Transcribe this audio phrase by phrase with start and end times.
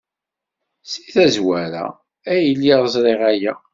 [0.91, 1.85] Seg tazwara
[2.33, 3.53] ay lliɣ ẓriɣ aya.